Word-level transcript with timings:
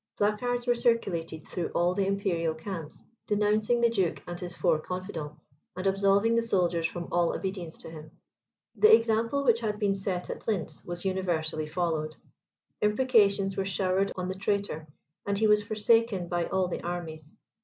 Placards 0.17 0.65
were 0.65 0.73
circulated 0.73 1.45
through 1.47 1.67
all 1.75 1.93
the 1.93 2.07
imperial 2.07 2.55
camps, 2.55 3.03
denouncing 3.27 3.79
the 3.81 3.89
duke 3.91 4.23
and 4.25 4.39
his 4.39 4.55
four 4.55 4.79
confidants, 4.79 5.51
and 5.77 5.85
absolving 5.85 6.33
the 6.33 6.41
soldiers 6.41 6.87
from 6.87 7.07
all 7.11 7.35
obedience 7.35 7.77
to 7.77 7.89
him. 7.91 8.09
The 8.75 8.91
example 8.95 9.43
which 9.43 9.59
had 9.59 9.77
been 9.77 9.93
set 9.93 10.31
at 10.31 10.47
Lintz, 10.47 10.83
was 10.83 11.05
universally 11.05 11.67
followed; 11.67 12.15
imprecations 12.81 13.55
were 13.55 13.63
showered 13.63 14.11
on 14.15 14.27
the 14.27 14.33
traitor, 14.33 14.87
and 15.27 15.37
he 15.37 15.45
was 15.45 15.61
forsaken 15.61 16.27
by 16.27 16.45
all 16.45 16.67
the 16.67 16.81
armies. 16.83 17.35